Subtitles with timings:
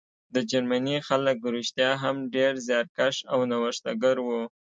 [0.33, 4.41] د جرمني خلک رښتیا هم ډېر زیارکښ او نوښتګر وو